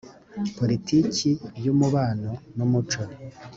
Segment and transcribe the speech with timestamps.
[0.55, 1.29] poritiki
[1.63, 3.01] y umubano n umuco